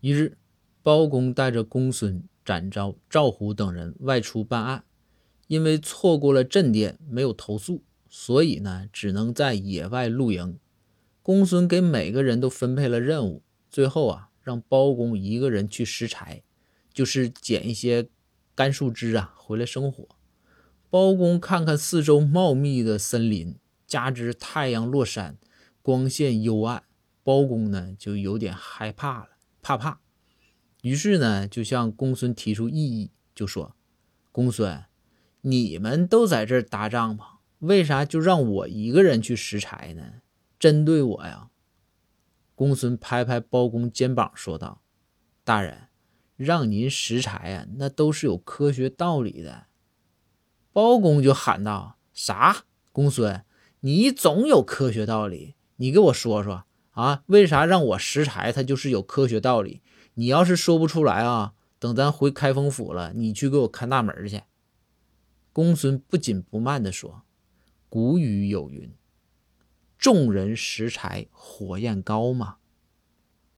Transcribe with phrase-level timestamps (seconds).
[0.00, 0.38] 一日，
[0.82, 4.84] 包公带着公孙、展昭、赵虎等人外出办案，
[5.48, 10.58] 因为错过了镇店，没有投宿，所以呢，只能在野外露营。
[11.22, 16.42] 公孙给每个人都分配了任务，最后啊，让包公一个人去拾柴，
[16.92, 18.08] 就是捡一些
[18.54, 20.06] 干树枝啊，回来生火。
[20.88, 23.56] 包公看看四周茂密的森林，
[23.86, 25.36] 加之太阳落山，
[25.82, 26.84] 光线幽暗，
[27.22, 29.28] 包公呢就有点害怕了，
[29.68, 30.00] 怕怕。
[30.80, 33.76] 于是呢，就向公孙提出异议，就说
[34.32, 34.86] ：“公孙，
[35.42, 37.22] 你们都在这儿搭帐篷，
[37.58, 40.22] 为啥就让我一个人去拾柴呢？
[40.58, 41.50] 针对我呀？”
[42.56, 44.80] 公孙拍拍包公肩膀说道
[45.44, 45.88] ：“大人，
[46.38, 49.66] 让您拾柴呀，那都是有科学道理的。”
[50.72, 52.64] 包公就喊道：“啥？
[52.90, 53.44] 公孙，
[53.80, 56.64] 你总有科学道理，你给我说说
[57.00, 57.22] 啊？
[57.26, 59.82] 为啥让我拾柴，他就是有科学道理？
[60.14, 64.42] 你要是说不出来啊，等咱回开封府了，你去给我看大门去。”
[65.54, 67.22] 公孙不紧不慢地说
[67.88, 68.92] ：“古语有云，
[69.96, 72.56] 众人拾柴火焰高嘛。”